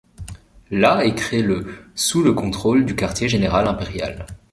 [0.71, 4.25] La est créée le sous le contrôle du quartier-général impérial.